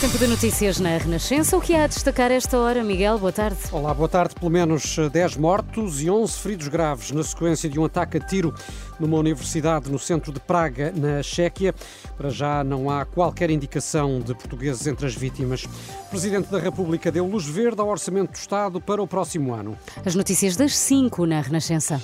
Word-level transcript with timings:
Tempo 0.00 0.16
de 0.16 0.26
notícias 0.28 0.80
na 0.80 0.96
Renascença. 0.96 1.54
O 1.58 1.60
que 1.60 1.74
há 1.74 1.84
a 1.84 1.86
destacar 1.86 2.32
esta 2.32 2.56
hora, 2.56 2.82
Miguel? 2.82 3.18
Boa 3.18 3.32
tarde. 3.32 3.58
Olá, 3.70 3.92
boa 3.92 4.08
tarde. 4.08 4.34
Pelo 4.34 4.50
menos 4.50 4.96
10 4.96 5.36
mortos 5.36 6.00
e 6.00 6.08
11 6.08 6.38
feridos 6.38 6.68
graves 6.68 7.10
na 7.10 7.22
sequência 7.22 7.68
de 7.68 7.78
um 7.78 7.84
ataque 7.84 8.16
a 8.16 8.20
tiro 8.20 8.54
numa 8.98 9.18
universidade 9.18 9.90
no 9.90 9.98
centro 9.98 10.32
de 10.32 10.40
Praga, 10.40 10.90
na 10.96 11.22
Chequia. 11.22 11.74
Para 12.16 12.30
já 12.30 12.64
não 12.64 12.88
há 12.88 13.04
qualquer 13.04 13.50
indicação 13.50 14.20
de 14.20 14.34
portugueses 14.34 14.86
entre 14.86 15.04
as 15.04 15.14
vítimas. 15.14 15.64
O 15.64 16.08
Presidente 16.08 16.50
da 16.50 16.58
República 16.58 17.12
deu 17.12 17.26
luz 17.26 17.44
verde 17.44 17.82
ao 17.82 17.88
Orçamento 17.88 18.32
do 18.32 18.38
Estado 18.38 18.80
para 18.80 19.02
o 19.02 19.06
próximo 19.06 19.52
ano. 19.52 19.76
As 20.02 20.14
notícias 20.14 20.56
das 20.56 20.74
5 20.78 21.26
na 21.26 21.42
Renascença. 21.42 22.00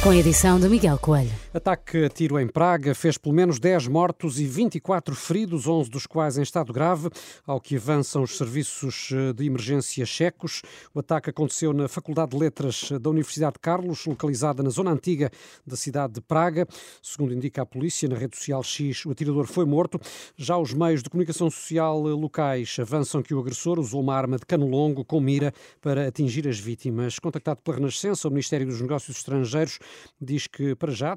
Com 0.00 0.10
a 0.10 0.16
edição 0.16 0.60
de 0.60 0.68
Miguel 0.68 0.98
Coelho. 0.98 1.41
Ataque 1.54 2.06
a 2.06 2.08
tiro 2.08 2.40
em 2.40 2.48
Praga 2.48 2.94
fez 2.94 3.18
pelo 3.18 3.34
menos 3.34 3.58
10 3.58 3.86
mortos 3.86 4.40
e 4.40 4.46
24 4.46 5.14
feridos, 5.14 5.66
11 5.66 5.90
dos 5.90 6.06
quais 6.06 6.38
em 6.38 6.42
estado 6.42 6.72
grave, 6.72 7.10
ao 7.46 7.60
que 7.60 7.76
avançam 7.76 8.22
os 8.22 8.38
serviços 8.38 9.10
eh, 9.12 9.34
de 9.34 9.44
emergência 9.44 10.06
checos. 10.06 10.62
O 10.94 11.00
ataque 11.00 11.28
aconteceu 11.28 11.74
na 11.74 11.88
Faculdade 11.88 12.30
de 12.30 12.38
Letras 12.38 12.90
da 12.98 13.10
Universidade 13.10 13.52
de 13.52 13.58
Carlos, 13.58 14.06
localizada 14.06 14.62
na 14.62 14.70
zona 14.70 14.92
antiga 14.92 15.30
da 15.66 15.76
cidade 15.76 16.14
de 16.14 16.22
Praga. 16.22 16.66
Segundo 17.02 17.34
indica 17.34 17.60
a 17.60 17.66
polícia, 17.66 18.08
na 18.08 18.16
rede 18.16 18.34
social 18.34 18.62
X, 18.62 19.04
o 19.04 19.10
atirador 19.10 19.44
foi 19.44 19.66
morto. 19.66 20.00
Já 20.34 20.56
os 20.56 20.72
meios 20.72 21.02
de 21.02 21.10
comunicação 21.10 21.50
social 21.50 22.00
locais 22.00 22.78
avançam 22.80 23.22
que 23.22 23.34
o 23.34 23.38
agressor 23.38 23.78
usou 23.78 24.00
uma 24.00 24.16
arma 24.16 24.38
de 24.38 24.46
cano 24.46 24.66
longo 24.66 25.04
com 25.04 25.20
mira 25.20 25.52
para 25.82 26.08
atingir 26.08 26.48
as 26.48 26.58
vítimas. 26.58 27.18
Contactado 27.18 27.60
pela 27.60 27.76
Renascença, 27.76 28.26
o 28.26 28.30
Ministério 28.30 28.66
dos 28.66 28.80
Negócios 28.80 29.18
Estrangeiros 29.18 29.78
diz 30.18 30.46
que, 30.46 30.74
para 30.74 30.92
já, 30.92 31.14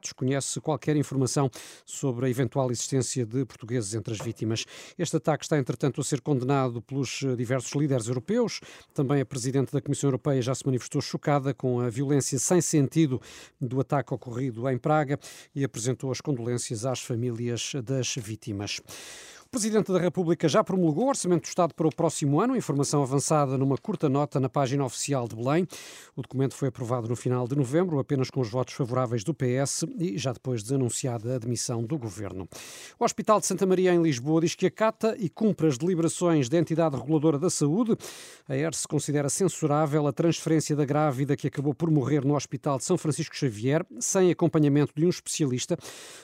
qualquer 0.61 0.95
informação 0.95 1.49
sobre 1.85 2.25
a 2.25 2.29
eventual 2.29 2.71
existência 2.71 3.25
de 3.25 3.45
portugueses 3.45 3.93
entre 3.93 4.13
as 4.13 4.19
vítimas. 4.19 4.65
Este 4.97 5.17
ataque 5.17 5.45
está, 5.45 5.57
entretanto, 5.57 6.01
a 6.01 6.03
ser 6.03 6.21
condenado 6.21 6.81
pelos 6.81 7.23
diversos 7.37 7.71
líderes 7.73 8.07
europeus. 8.07 8.61
Também 8.93 9.21
a 9.21 9.25
Presidente 9.25 9.71
da 9.71 9.81
Comissão 9.81 10.07
Europeia 10.07 10.41
já 10.41 10.55
se 10.55 10.65
manifestou 10.65 11.01
chocada 11.01 11.53
com 11.53 11.79
a 11.79 11.89
violência 11.89 12.39
sem 12.39 12.61
sentido 12.61 13.21
do 13.59 13.79
ataque 13.79 14.13
ocorrido 14.13 14.69
em 14.69 14.77
Praga 14.77 15.19
e 15.53 15.63
apresentou 15.63 16.11
as 16.11 16.21
condolências 16.21 16.85
às 16.85 17.01
famílias 17.01 17.73
das 17.83 18.15
vítimas. 18.15 18.81
Presidente 19.55 19.89
da 19.89 19.99
República 19.99 20.49
já 20.49 20.61
promulgou 20.61 21.05
o 21.05 21.07
Orçamento 21.07 21.43
do 21.43 21.47
Estado 21.47 21.73
para 21.73 21.87
o 21.87 21.95
próximo 21.95 22.41
ano, 22.41 22.57
informação 22.57 23.01
avançada 23.01 23.57
numa 23.57 23.77
curta 23.77 24.09
nota 24.09 24.37
na 24.37 24.49
página 24.49 24.83
oficial 24.83 25.29
de 25.29 25.35
Belém. 25.37 25.65
O 26.13 26.21
documento 26.21 26.53
foi 26.53 26.67
aprovado 26.67 27.07
no 27.07 27.15
final 27.15 27.47
de 27.47 27.55
novembro, 27.55 27.97
apenas 27.97 28.29
com 28.29 28.41
os 28.41 28.49
votos 28.49 28.73
favoráveis 28.73 29.23
do 29.23 29.33
PS 29.33 29.85
e 29.97 30.17
já 30.17 30.33
depois 30.33 30.61
de 30.61 30.75
anunciada 30.75 31.31
a 31.31 31.35
admissão 31.37 31.81
do 31.81 31.97
Governo. 31.97 32.49
O 32.99 33.05
Hospital 33.05 33.39
de 33.39 33.45
Santa 33.45 33.65
Maria, 33.65 33.93
em 33.93 34.01
Lisboa, 34.01 34.41
diz 34.41 34.55
que 34.55 34.65
acata 34.65 35.15
e 35.17 35.29
cumpre 35.29 35.67
as 35.67 35.77
deliberações 35.77 36.49
da 36.49 36.57
entidade 36.57 36.97
reguladora 36.97 37.39
da 37.39 37.49
saúde. 37.49 37.95
A 38.49 38.57
ERS 38.57 38.85
considera 38.85 39.29
censurável 39.29 40.05
a 40.05 40.11
transferência 40.11 40.75
da 40.75 40.83
grávida 40.83 41.37
que 41.37 41.47
acabou 41.47 41.73
por 41.73 41.89
morrer 41.89 42.25
no 42.25 42.35
Hospital 42.35 42.77
de 42.77 42.83
São 42.83 42.97
Francisco 42.97 43.33
Xavier, 43.33 43.85
sem 44.01 44.31
acompanhamento 44.31 44.91
de 44.93 45.05
um 45.05 45.09
especialista. 45.09 45.77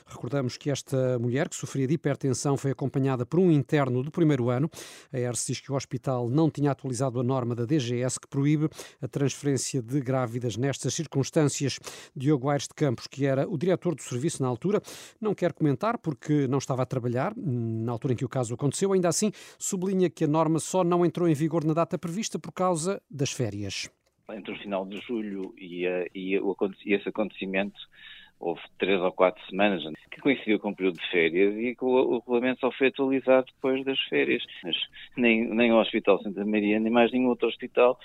Recordamos 0.05 0.57
que 0.57 0.69
esta 0.69 1.17
mulher, 1.17 1.47
que 1.47 1.55
sofria 1.55 1.88
de 1.88 1.93
hipertensão, 1.93 2.57
foi 2.57 2.71
acompanhada 2.71 3.20
por 3.25 3.39
um 3.39 3.52
interno 3.52 4.03
do 4.03 4.11
primeiro 4.11 4.50
ano. 4.50 4.69
A 5.11 5.19
ERS 5.19 5.47
diz 5.47 5.59
que 5.59 5.72
o 5.72 5.75
hospital 5.75 6.30
não 6.30 6.50
tinha 6.50 6.72
atualizado 6.72 7.19
a 7.19 7.23
norma 7.23 7.55
da 7.55 7.66
DGS 7.66 8.19
que 8.19 8.28
proíbe 8.28 8.69
a 9.02 9.08
transferência 9.08 9.81
de 9.81 10.00
grávidas 10.02 10.58
nestas 10.58 10.94
circunstâncias. 10.94 11.79
Diogo 12.16 12.50
Aires 12.50 12.68
de 12.68 12.73
Campos, 12.73 13.07
que 13.07 13.25
era 13.25 13.47
o 13.47 13.57
diretor 13.57 13.95
do 13.95 14.01
serviço 14.01 14.41
na 14.41 14.47
altura, 14.47 14.81
não 15.19 15.34
quer 15.34 15.53
comentar 15.53 15.97
porque 15.97 16.47
não 16.47 16.57
estava 16.57 16.84
a 16.84 16.85
trabalhar 16.85 17.34
na 17.35 17.91
altura 17.91 18.13
em 18.13 18.18
que 18.18 18.25
o 18.25 18.29
caso 18.29 18.53
aconteceu. 18.53 18.94
Ainda 18.94 19.09
assim, 19.09 19.31
sublinha 19.57 20.09
que 20.09 20.24
a 20.24 20.28
norma 20.28 20.59
só 20.59 20.84
não 20.84 21.06
entrou 21.06 21.28
em 21.28 21.34
vigor 21.34 21.63
na 21.63 21.74
data 21.74 21.97
prevista 21.97 22.40
por 22.40 22.51
causa 22.51 23.01
das 23.09 23.31
férias. 23.31 23.90
Entre 24.29 24.53
o 24.53 24.57
final 24.59 24.85
de 24.85 24.97
julho 25.01 25.53
e, 25.57 25.85
e, 26.16 26.40
e 26.85 26.94
esse 26.94 27.09
acontecimento, 27.09 27.78
houve 28.41 28.62
três 28.78 29.00
ou 29.00 29.12
quatro 29.12 29.41
semanas 29.47 29.84
que 30.09 30.19
coincidiu 30.19 30.59
com 30.59 30.72
o 30.72 30.75
período 30.75 31.00
de 31.00 31.09
férias 31.09 31.56
e 31.56 31.75
que 31.75 31.85
o, 31.85 31.88
o 31.88 32.19
regulamento 32.19 32.59
só 32.59 32.72
foi 32.72 32.88
atualizado 32.88 33.46
depois 33.53 33.85
das 33.85 34.00
férias. 34.02 34.44
Mas 34.63 34.75
nem, 35.16 35.47
nem 35.47 35.72
o 35.72 35.79
Hospital 35.79 36.22
Santa 36.22 36.44
Maria, 36.44 36.80
nem 36.80 36.91
mais 36.91 37.12
nenhum 37.12 37.30
outro 37.30 37.47
hospital 37.47 37.97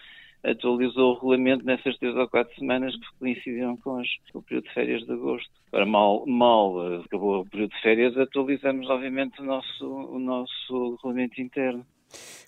atualizou 0.45 1.13
o 1.13 1.15
regulamento 1.15 1.65
nessas 1.65 1.97
três 1.99 2.15
ou 2.15 2.29
quatro 2.29 2.55
semanas 2.57 2.95
que 2.95 3.19
coincidiram 3.19 3.77
com, 3.79 3.99
as, 3.99 4.09
com 4.33 4.39
o 4.39 4.43
período 4.43 4.65
de 4.65 4.75
férias 4.75 5.05
de 5.05 5.13
agosto. 5.13 5.51
Para 5.71 5.85
mal, 5.85 6.25
mal 6.27 6.93
eh, 6.93 7.03
acabou 7.05 7.41
o 7.41 7.51
período 7.51 7.71
de 7.71 7.81
férias, 7.81 8.17
atualizamos 8.17 8.89
obviamente 8.89 9.41
o 9.41 9.45
nosso, 9.45 9.87
o 9.87 10.19
nosso 10.19 10.97
regulamento 10.97 11.41
interno. 11.41 11.85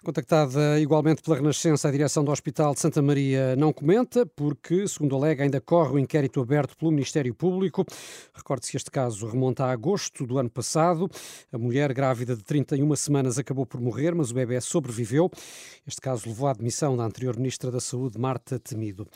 Contactada 0.04 0.78
igualmente 0.78 1.22
pela 1.22 1.36
Renascença, 1.36 1.88
a 1.88 1.90
direção 1.90 2.22
do 2.22 2.30
Hospital 2.30 2.72
de 2.72 2.80
Santa 2.80 3.02
Maria 3.02 3.56
não 3.56 3.72
comenta, 3.72 4.24
porque, 4.24 4.86
segundo 4.86 5.16
alega, 5.16 5.42
ainda 5.42 5.60
corre 5.60 5.94
o 5.94 5.98
inquérito 5.98 6.40
aberto 6.40 6.76
pelo 6.76 6.92
Ministério 6.92 7.34
Público. 7.34 7.84
Recorde-se 8.32 8.70
que 8.70 8.76
este 8.76 8.90
caso 8.90 9.26
remonta 9.26 9.64
a 9.64 9.72
agosto 9.72 10.24
do 10.24 10.38
ano 10.38 10.48
passado. 10.48 11.10
A 11.52 11.58
mulher 11.58 11.92
grávida 11.92 12.36
de 12.36 12.44
31 12.44 12.94
semanas 12.94 13.38
acabou 13.38 13.66
por 13.66 13.80
morrer, 13.80 14.14
mas 14.14 14.30
o 14.30 14.34
bebê 14.34 14.60
sobreviveu. 14.60 15.30
Este 15.86 16.00
caso 16.00 16.28
levou 16.28 16.46
à 16.46 16.52
admissão 16.52 16.96
da 16.96 17.04
anterior 17.04 17.36
Ministra 17.36 17.70
da 17.70 17.80
Saúde, 17.80 18.18
Marta 18.18 18.58
Temido. 18.58 19.06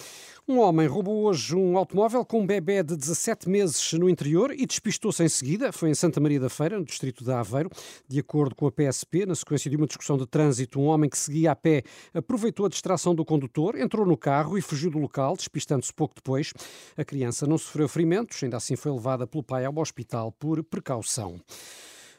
Um 0.48 0.58
homem 0.58 0.88
roubou 0.88 1.24
hoje 1.24 1.54
um 1.54 1.78
automóvel 1.78 2.24
com 2.24 2.40
um 2.40 2.46
bebê 2.46 2.82
de 2.82 2.96
17 2.96 3.48
meses 3.48 3.92
no 3.92 4.10
interior 4.10 4.52
e 4.52 4.66
despistou-se 4.66 5.22
em 5.22 5.28
seguida. 5.28 5.70
Foi 5.70 5.88
em 5.90 5.94
Santa 5.94 6.18
Maria 6.18 6.40
da 6.40 6.50
Feira, 6.50 6.76
no 6.76 6.84
distrito 6.84 7.22
de 7.22 7.30
Aveiro. 7.30 7.70
De 8.08 8.18
acordo 8.18 8.54
com 8.56 8.66
a 8.66 8.72
PSP, 8.72 9.24
na 9.26 9.36
sequência 9.36 9.70
de 9.70 9.76
uma 9.76 9.86
discussão 9.86 10.18
de 10.18 10.26
trânsito, 10.26 10.41
um 10.76 10.86
homem 10.86 11.08
que 11.08 11.18
seguia 11.18 11.52
a 11.52 11.56
pé 11.56 11.82
aproveitou 12.14 12.66
a 12.66 12.68
distração 12.68 13.14
do 13.14 13.24
condutor, 13.24 13.78
entrou 13.78 14.06
no 14.06 14.16
carro 14.16 14.56
e 14.58 14.62
fugiu 14.62 14.90
do 14.90 14.98
local, 14.98 15.36
despistando-se 15.36 15.92
pouco 15.92 16.14
depois. 16.14 16.52
A 16.96 17.04
criança 17.04 17.46
não 17.46 17.58
sofreu 17.58 17.88
ferimentos, 17.88 18.42
ainda 18.42 18.56
assim 18.56 18.76
foi 18.76 18.92
levada 18.92 19.26
pelo 19.26 19.42
pai 19.42 19.64
ao 19.64 19.78
hospital 19.78 20.32
por 20.32 20.62
precaução. 20.64 21.40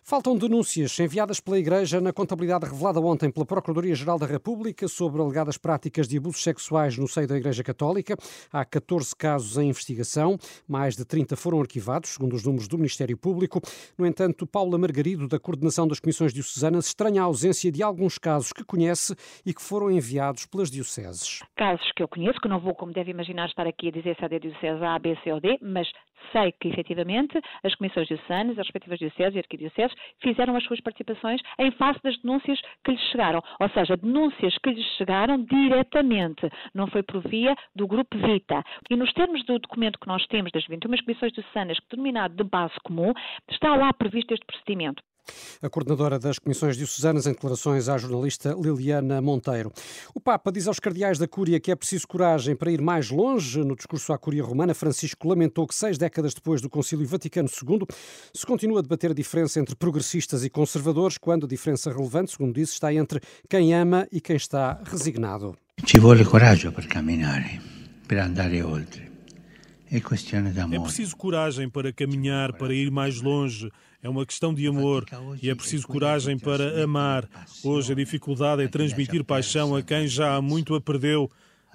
Faltam 0.06 0.38
denúncias 0.38 1.00
enviadas 1.00 1.40
pela 1.40 1.58
Igreja 1.58 2.02
na 2.02 2.12
contabilidade 2.12 2.66
revelada 2.66 3.00
ontem 3.00 3.32
pela 3.32 3.46
Procuradoria-Geral 3.46 4.20
da 4.20 4.26
República 4.26 4.86
sobre 4.86 5.22
alegadas 5.22 5.58
práticas 5.58 6.10
de 6.10 6.18
abusos 6.18 6.44
sexuais 6.44 6.98
no 6.98 7.08
seio 7.08 7.26
da 7.26 7.38
Igreja 7.38 7.64
Católica. 7.64 8.18
Há 8.52 8.66
14 8.66 9.16
casos 9.16 9.58
em 9.58 9.70
investigação, 9.70 10.38
mais 10.68 10.98
de 10.98 11.06
30 11.06 11.38
foram 11.38 11.62
arquivados, 11.62 12.10
segundo 12.10 12.36
os 12.36 12.44
números 12.44 12.68
do 12.68 12.78
Ministério 12.78 13.18
Público. 13.18 13.62
No 13.98 14.06
entanto, 14.06 14.46
Paula 14.46 14.78
Margarido, 14.78 15.26
da 15.26 15.40
Coordenação 15.40 15.88
das 15.88 16.02
Comissões 16.02 16.34
Diocesanas, 16.34 16.88
estranha 16.88 17.22
a 17.22 17.26
ausência 17.26 17.72
de 17.72 17.82
alguns 17.82 18.18
casos 18.18 18.52
que 18.52 18.66
conhece 18.66 19.16
e 19.46 19.54
que 19.54 19.62
foram 19.62 19.90
enviados 19.90 20.46
pelas 20.46 20.70
dioceses. 20.70 21.40
Casos 21.56 21.90
que 21.96 22.04
eu 22.04 22.10
conheço, 22.10 22.42
que 22.42 22.50
não 22.50 22.60
vou, 22.60 22.76
como 22.76 22.92
deve 22.92 23.12
imaginar, 23.12 23.48
estar 23.48 23.66
aqui 23.66 23.88
a 23.88 23.92
dizer 23.92 24.18
se 24.18 24.26
é 24.26 24.28
da 24.28 24.38
diocese 24.38 24.84
A, 24.84 25.00
B, 25.00 25.18
C 25.24 25.32
ou 25.32 25.40
D, 25.40 25.58
mas 25.62 25.88
sei 26.32 26.52
que, 26.54 26.70
efetivamente, 26.70 27.40
as 27.64 27.76
comissões 27.76 28.08
diocesanas, 28.08 28.58
as 28.58 28.66
respectivas 28.66 29.00
dioceses 29.00 29.36
e 29.36 29.40
arquidioceses 29.40 29.96
fizeram 30.22 30.56
as 30.56 30.64
suas 30.64 30.82
participações 30.82 31.42
em 31.60 31.72
face 31.72 32.00
das 32.04 32.18
denúncias 32.20 32.60
que 32.84 32.92
lhes 32.92 33.02
chegaram. 33.12 33.42
Ou 33.60 33.70
seja, 33.70 33.98
denúncias 33.98 34.58
que 34.58 34.72
lhes 34.72 34.86
chegaram 34.98 35.44
diretamente, 35.44 36.50
não 36.74 36.88
foi 36.88 37.04
por 37.04 37.22
via 37.28 37.56
do 37.76 37.88
Grupo 37.88 38.18
Vita. 38.18 38.64
E 38.90 38.96
nos 38.96 39.12
termos 39.14 39.44
do 39.46 39.60
documento 39.60 40.00
que 40.00 40.08
nós 40.08 40.26
temos 40.28 40.52
das 40.52 40.66
21 40.68 40.98
comissões 41.04 41.34
diocesanas, 41.34 41.78
denominado 41.90 42.36
de 42.36 42.44
base 42.44 42.76
comum, 42.84 43.14
está 43.50 43.76
lá 43.76 43.92
previsto 43.94 44.34
este 44.34 44.46
procedimento. 44.46 45.02
A 45.62 45.70
coordenadora 45.70 46.20
das 46.20 46.40
Comissões 46.40 46.76
Diocesanas 46.76 47.26
em 47.26 47.32
declarações 47.32 47.88
à 47.88 47.98
jornalista 47.98 48.56
Liliana 48.60 49.22
Monteiro. 49.22 49.72
O 50.14 50.20
Papa 50.20 50.52
diz 50.52 50.68
aos 50.68 50.80
cardeais 50.80 51.18
da 51.18 51.28
Cúria 51.28 51.60
que 51.60 51.72
é 51.72 51.76
preciso 51.76 52.08
coragem 52.08 52.56
para 52.56 52.72
ir 52.72 52.82
mais 52.82 53.10
longe. 53.10 53.64
No 53.64 53.76
discurso 53.76 54.12
à 54.14 54.18
Cúria 54.18 54.44
Romana, 54.44 54.74
Francisco 54.74 55.28
lamentou 55.28 55.68
que 55.68 55.76
seis 55.76 55.98
décadas 55.98 56.34
depois 56.34 56.62
do 56.62 56.70
Concílio 56.70 57.08
Vaticano 57.08 57.50
II 57.50 57.86
se 58.34 58.46
continua 58.46 58.80
a 58.80 58.82
debater 58.82 59.12
a 59.12 59.14
diferença 59.14 59.60
entre 59.60 59.76
progressistas 59.76 60.44
e 60.44 60.50
conservadores, 60.50 61.18
quando 61.18 61.46
a 61.46 61.50
diferença 61.50 61.92
relevante, 61.92 62.32
segundo 62.32 62.54
disse, 62.54 62.74
está 62.74 62.94
entre 62.94 63.22
quem 63.50 63.74
ama 63.74 64.08
e 64.12 64.20
quem 64.20 64.36
está 64.36 64.82
resignado. 64.84 65.56
Ci 65.86 66.00
vuole 66.00 66.24
coraggio 66.24 66.72
per 66.72 66.88
camminare, 66.88 67.60
per 68.08 68.20
andare 68.20 68.62
oltre. 68.64 69.12
É 69.94 70.80
preciso 70.80 71.16
coragem 71.16 71.70
para 71.70 71.94
caminhar, 71.94 72.54
para 72.54 72.74
ir 72.74 72.90
mais 72.90 73.22
longe. 73.22 73.70
É 74.04 74.10
uma 74.10 74.26
questão 74.26 74.54
de 74.54 74.68
amor 74.68 75.06
e 75.42 75.50
é 75.50 75.56
preciso 75.56 75.88
coragem 75.88 76.38
para 76.38 76.84
amar. 76.84 77.26
Hoje 77.64 77.94
a 77.94 77.96
dificuldade 77.96 78.62
é 78.62 78.68
transmitir 78.68 79.24
paixão 79.24 79.74
a 79.76 79.82
quem 79.82 80.08
já 80.08 80.36
há 80.36 80.42
muito 80.42 80.76
a 80.76 80.82
perdeu. 80.82 81.32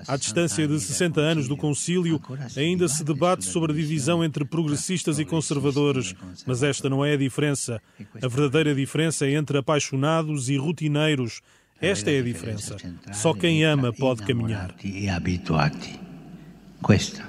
À 0.07 0.17
distância 0.17 0.69
de 0.69 0.79
60 0.79 1.21
anos 1.21 1.49
do 1.49 1.57
concílio, 1.57 2.21
ainda 2.57 2.87
se 2.87 3.03
debate 3.03 3.45
sobre 3.45 3.73
a 3.73 3.75
divisão 3.75 4.23
entre 4.23 4.45
progressistas 4.45 5.19
e 5.19 5.25
conservadores, 5.25 6.15
mas 6.47 6.63
esta 6.63 6.89
não 6.89 7.05
é 7.05 7.15
a 7.15 7.17
diferença. 7.17 7.81
A 8.23 8.29
verdadeira 8.29 8.75
diferença 8.75 9.27
é 9.27 9.33
entre 9.33 9.59
apaixonados 9.59 10.51
e 10.51 10.57
rotineiros. 10.57 11.41
Esta 11.81 12.11
é 12.11 12.19
a 12.19 12.23
diferença. 12.23 12.77
Só 13.13 13.33
quem 13.33 13.65
ama 13.65 13.93
pode 13.93 14.23
caminhar. 14.23 14.75
E 14.85 15.09
habituati. 15.09 15.99
Questa 16.81 17.29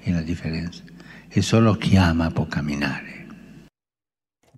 è 0.00 0.10
la 0.10 0.22
differenza. 0.22 0.82
E 1.28 1.40
solo 1.40 1.74
chi 1.76 1.96
ama 1.96 2.30
può 2.30 2.46
camminare. 2.46 3.19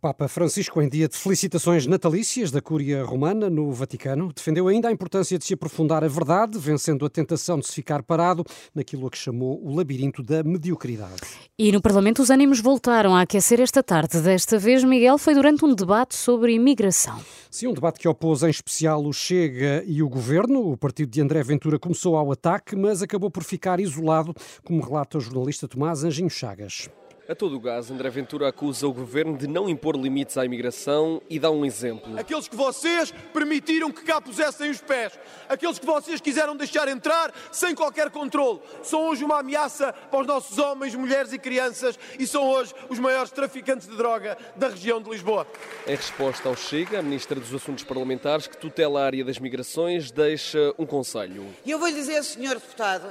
Papa 0.03 0.27
Francisco, 0.27 0.83
em 0.83 0.89
dia 0.89 1.07
de 1.07 1.17
felicitações 1.17 1.87
natalícias 1.87 2.51
da 2.51 2.61
Cúria 2.61 3.05
Romana 3.05 3.49
no 3.49 3.71
Vaticano, 3.71 4.33
defendeu 4.35 4.67
ainda 4.67 4.89
a 4.89 4.91
importância 4.91 5.39
de 5.39 5.45
se 5.45 5.55
aprofundar 5.55 6.03
a 6.03 6.09
verdade, 6.09 6.59
vencendo 6.59 7.07
a 7.07 7.09
tentação 7.09 7.57
de 7.57 7.69
se 7.69 7.73
ficar 7.73 8.03
parado 8.03 8.45
naquilo 8.75 9.07
a 9.07 9.11
que 9.13 9.17
chamou 9.17 9.65
o 9.65 9.73
labirinto 9.73 10.21
da 10.21 10.43
mediocridade. 10.43 11.23
E 11.57 11.71
no 11.71 11.81
Parlamento 11.81 12.21
os 12.21 12.31
ânimos 12.31 12.59
voltaram 12.59 13.15
a 13.15 13.21
aquecer 13.21 13.61
esta 13.61 13.81
tarde. 13.81 14.21
Desta 14.21 14.59
vez, 14.59 14.83
Miguel, 14.83 15.19
foi 15.19 15.35
durante 15.35 15.65
um 15.65 15.73
debate 15.73 16.17
sobre 16.17 16.53
imigração. 16.53 17.21
Sim, 17.49 17.69
um 17.69 17.73
debate 17.73 18.01
que 18.01 18.09
opôs 18.09 18.43
em 18.43 18.51
especial 18.51 19.07
o 19.07 19.13
Chega 19.13 19.85
e 19.87 20.03
o 20.03 20.09
Governo. 20.09 20.73
O 20.73 20.77
partido 20.77 21.13
de 21.13 21.21
André 21.21 21.45
Ventura 21.45 21.79
começou 21.79 22.17
ao 22.17 22.33
ataque, 22.33 22.75
mas 22.75 23.03
acabou 23.03 23.31
por 23.31 23.45
ficar 23.45 23.79
isolado, 23.79 24.35
como 24.65 24.83
relata 24.83 25.19
o 25.19 25.21
jornalista 25.21 25.69
Tomás 25.69 26.03
Anjinho 26.03 26.29
Chagas. 26.29 26.89
A 27.29 27.37
todo 27.37 27.55
o 27.55 27.61
gás, 27.61 27.89
André 27.89 28.11
Ventura 28.11 28.49
acusa 28.49 28.85
o 28.85 28.93
governo 28.93 29.39
de 29.39 29.47
não 29.47 29.69
impor 29.69 29.95
limites 29.95 30.37
à 30.37 30.45
imigração 30.45 31.23
e 31.31 31.39
dá 31.39 31.53
um 31.53 31.65
exemplo. 31.65 32.19
Aqueles 32.19 32.49
que 32.49 32.57
vocês 32.57 33.15
permitiram 33.33 33.93
que 33.93 34.03
cá 34.03 34.21
pusessem 34.21 34.69
os 34.69 34.81
pés, 34.81 35.17
aqueles 35.49 35.79
que 35.79 35.87
vocês 35.87 36.21
quiseram 36.21 36.57
deixar 36.57 36.89
entrar 36.89 37.33
sem 37.53 37.77
qualquer 37.77 38.11
controle, 38.11 38.61
são 38.83 39.09
hoje 39.09 39.23
uma 39.23 39.39
ameaça 39.39 39.93
para 39.93 40.21
os 40.21 40.27
nossos 40.27 40.59
homens, 40.59 40.97
mulheres 40.97 41.33
e 41.33 41.39
crianças 41.39 41.97
e 42.19 42.27
são 42.27 42.45
hoje 42.45 42.75
os 42.89 42.99
maiores 42.99 43.31
traficantes 43.31 43.87
de 43.87 43.97
droga 43.97 44.37
da 44.57 44.69
região 44.69 45.01
de 45.01 45.09
Lisboa. 45.09 45.47
Em 45.87 45.95
resposta 45.95 46.49
ao 46.49 46.57
Chega, 46.57 46.99
a 46.99 47.03
Ministra 47.03 47.39
dos 47.39 47.55
Assuntos 47.55 47.85
Parlamentares, 47.85 48.49
que 48.49 48.57
tutela 48.57 49.01
a 49.01 49.07
área 49.07 49.25
das 49.25 49.39
migrações, 49.39 50.11
deixa 50.11 50.75
um 50.77 50.85
conselho. 50.85 51.47
E 51.65 51.71
eu 51.71 51.79
vou 51.79 51.87
lhe 51.87 51.95
dizer, 51.95 52.21
Sr. 52.25 52.55
Deputado, 52.55 53.07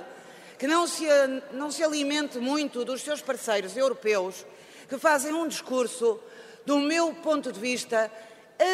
que 0.61 0.67
não 0.67 0.85
se, 0.85 1.07
não 1.53 1.71
se 1.71 1.83
alimente 1.83 2.37
muito 2.37 2.85
dos 2.85 3.01
seus 3.01 3.19
parceiros 3.19 3.75
europeus 3.75 4.45
que 4.87 4.95
fazem 4.95 5.33
um 5.33 5.47
discurso, 5.47 6.19
do 6.63 6.77
meu 6.77 7.15
ponto 7.15 7.51
de 7.51 7.59
vista, 7.59 8.11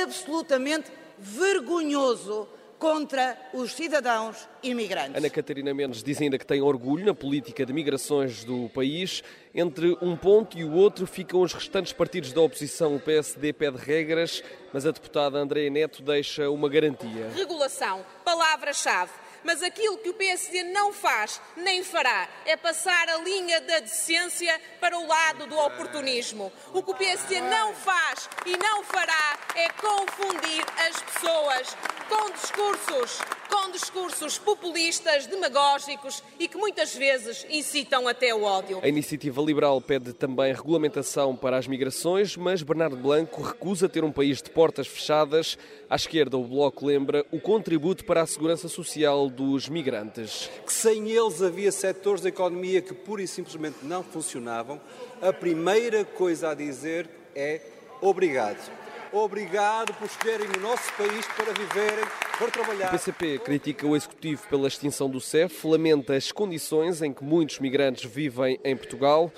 absolutamente 0.03 0.91
vergonhoso 1.17 2.45
contra 2.77 3.37
os 3.53 3.71
cidadãos 3.71 4.49
imigrantes. 4.61 5.15
Ana 5.15 5.29
Catarina 5.29 5.73
Mendes 5.73 6.03
diz 6.03 6.21
ainda 6.21 6.37
que 6.37 6.45
tem 6.45 6.61
orgulho 6.61 7.05
na 7.05 7.13
política 7.13 7.65
de 7.65 7.71
migrações 7.71 8.43
do 8.43 8.67
país. 8.73 9.23
Entre 9.55 9.97
um 10.01 10.17
ponto 10.17 10.57
e 10.57 10.65
o 10.65 10.73
outro 10.73 11.07
ficam 11.07 11.39
os 11.39 11.53
restantes 11.53 11.93
partidos 11.93 12.33
da 12.33 12.41
oposição. 12.41 12.97
O 12.97 12.99
PSD 12.99 13.53
pede 13.53 13.77
regras, 13.77 14.43
mas 14.73 14.85
a 14.85 14.91
deputada 14.91 15.37
Andréa 15.37 15.69
Neto 15.69 16.03
deixa 16.03 16.49
uma 16.49 16.67
garantia. 16.67 17.31
Regulação, 17.33 18.05
palavra-chave 18.25 19.26
mas 19.47 19.63
aquilo 19.63 19.97
que 19.99 20.09
o 20.09 20.13
PSD 20.13 20.61
não 20.63 20.91
faz 20.91 21.39
nem 21.55 21.81
fará 21.81 22.27
é 22.45 22.57
passar 22.57 23.07
a 23.07 23.15
linha 23.19 23.61
da 23.61 23.79
decência 23.79 24.59
para 24.81 24.99
o 24.99 25.07
lado 25.07 25.47
do 25.47 25.57
oportunismo. 25.57 26.51
O 26.73 26.83
que 26.83 26.91
o 26.91 26.93
PSD 26.93 27.39
não 27.39 27.73
faz 27.73 28.29
e 28.45 28.57
não 28.57 28.83
fará 28.83 29.39
é 29.55 29.69
confundir 29.69 30.65
as 30.85 31.01
pessoas 31.01 31.77
com 32.09 32.29
discursos, 32.31 33.21
com 33.49 33.71
discursos 33.71 34.37
populistas, 34.37 35.25
demagógicos 35.27 36.23
e 36.39 36.47
que 36.47 36.57
muitas 36.57 36.95
vezes 36.95 37.45
incitam 37.49 38.07
até 38.07 38.33
o 38.33 38.43
ódio. 38.43 38.79
A 38.81 38.87
iniciativa 38.87 39.41
liberal 39.41 39.81
pede 39.81 40.13
também 40.13 40.53
regulamentação 40.53 41.35
para 41.35 41.57
as 41.57 41.67
migrações, 41.67 42.35
mas 42.35 42.61
Bernardo 42.61 42.97
Blanco 42.97 43.41
recusa 43.41 43.89
ter 43.89 44.03
um 44.03 44.11
país 44.11 44.41
de 44.41 44.49
portas 44.49 44.87
fechadas. 44.87 45.57
À 45.89 45.95
esquerda, 45.95 46.37
o 46.37 46.43
Bloco 46.43 46.85
lembra 46.85 47.25
o 47.31 47.39
contributo 47.39 48.05
para 48.05 48.21
a 48.21 48.27
segurança 48.27 48.67
social 48.67 49.29
dos 49.29 49.69
migrantes. 49.69 50.49
Que 50.65 50.73
sem 50.73 51.09
eles 51.09 51.41
havia 51.41 51.71
setores 51.71 52.21
da 52.21 52.29
economia 52.29 52.81
que 52.81 52.93
pura 52.93 53.21
e 53.21 53.27
simplesmente 53.27 53.77
não 53.83 54.03
funcionavam. 54.03 54.81
A 55.21 55.31
primeira 55.31 56.03
coisa 56.03 56.49
a 56.49 56.53
dizer 56.53 57.09
é 57.35 57.61
obrigado. 58.01 58.86
Obrigado 59.11 59.93
por 59.93 60.05
escolherem 60.05 60.47
o 60.57 60.59
nosso 60.59 60.91
país 60.93 61.25
para 61.27 61.53
viverem, 61.53 62.05
para 62.37 62.51
trabalhar. 62.51 62.87
O 62.87 62.91
PCP 62.91 63.39
critica 63.39 63.87
o 63.87 63.95
Executivo 63.95 64.47
pela 64.49 64.67
extinção 64.67 65.09
do 65.09 65.21
CEF, 65.21 65.65
lamenta 65.65 66.13
as 66.13 66.31
condições 66.31 67.01
em 67.01 67.13
que 67.13 67.23
muitos 67.23 67.59
migrantes 67.59 68.03
vivem 68.03 68.59
em 68.63 68.75
Portugal. 68.75 69.31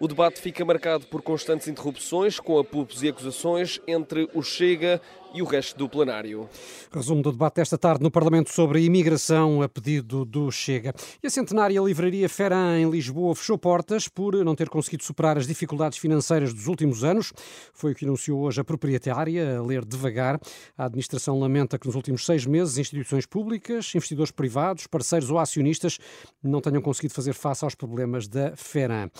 O 0.00 0.06
debate 0.06 0.40
fica 0.40 0.64
marcado 0.64 1.06
por 1.06 1.20
constantes 1.20 1.66
interrupções, 1.66 2.38
com 2.38 2.58
apupos 2.58 3.02
e 3.02 3.08
acusações 3.08 3.80
entre 3.86 4.30
o 4.32 4.42
Chega 4.42 5.00
e 5.34 5.42
o 5.42 5.44
resto 5.44 5.76
do 5.76 5.88
plenário. 5.88 6.48
Resumo 6.90 7.22
do 7.22 7.32
debate 7.32 7.56
desta 7.56 7.76
tarde 7.76 8.02
no 8.02 8.10
Parlamento 8.10 8.50
sobre 8.50 8.78
a 8.78 8.80
imigração 8.80 9.62
a 9.62 9.68
pedido 9.68 10.24
do 10.24 10.50
Chega. 10.50 10.94
E 11.22 11.26
a 11.26 11.30
centenária 11.30 11.80
livraria 11.80 12.28
Ferran 12.28 12.78
em 12.78 12.90
Lisboa 12.90 13.34
fechou 13.34 13.58
portas 13.58 14.08
por 14.08 14.34
não 14.44 14.54
ter 14.54 14.68
conseguido 14.68 15.04
superar 15.04 15.36
as 15.36 15.46
dificuldades 15.46 15.98
financeiras 15.98 16.54
dos 16.54 16.66
últimos 16.66 17.04
anos. 17.04 17.32
Foi 17.72 17.92
o 17.92 17.94
que 17.94 18.04
anunciou 18.04 18.40
hoje 18.40 18.60
a 18.60 18.64
proprietária, 18.64 19.58
a 19.58 19.62
ler 19.62 19.84
devagar. 19.84 20.40
A 20.76 20.86
administração 20.86 21.38
lamenta 21.38 21.78
que 21.78 21.86
nos 21.86 21.94
últimos 21.94 22.24
seis 22.24 22.46
meses 22.46 22.78
instituições 22.78 23.26
públicas, 23.26 23.92
investidores 23.94 24.30
privados, 24.30 24.86
parceiros 24.86 25.30
ou 25.30 25.38
acionistas 25.38 25.98
não 26.42 26.60
tenham 26.60 26.80
conseguido 26.80 27.14
fazer 27.14 27.34
face 27.34 27.64
aos 27.64 27.74
problemas 27.74 28.26
da 28.26 28.56
Ferran. 28.56 29.10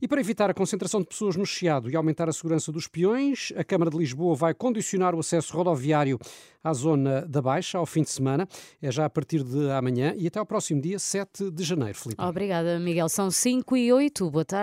E 0.00 0.06
para 0.06 0.20
evitar 0.20 0.50
a 0.50 0.54
concentração 0.54 1.00
de 1.00 1.06
pessoas 1.06 1.36
no 1.36 1.46
Chiado 1.46 1.90
e 1.90 1.96
aumentar 1.96 2.28
a 2.28 2.32
segurança 2.32 2.70
dos 2.70 2.86
peões, 2.86 3.52
a 3.56 3.64
Câmara 3.64 3.90
de 3.90 3.96
Lisboa 3.96 4.34
vai 4.34 4.52
condicionar 4.52 5.14
o 5.14 5.20
acesso 5.20 5.53
rodoviário 5.54 6.18
à 6.62 6.72
zona 6.72 7.26
da 7.26 7.42
Baixa 7.42 7.78
ao 7.78 7.86
fim 7.86 8.02
de 8.02 8.10
semana. 8.10 8.48
É 8.80 8.90
já 8.90 9.04
a 9.04 9.10
partir 9.10 9.42
de 9.42 9.70
amanhã 9.70 10.14
e 10.16 10.26
até 10.26 10.38
ao 10.38 10.46
próximo 10.46 10.80
dia 10.80 10.98
7 10.98 11.50
de 11.50 11.62
janeiro, 11.62 11.98
Filipe. 11.98 12.22
Obrigada, 12.22 12.78
Miguel. 12.78 13.08
São 13.08 13.30
5 13.30 13.76
e 13.76 13.92
8. 13.92 14.30
Boa 14.30 14.44
tarde. 14.44 14.62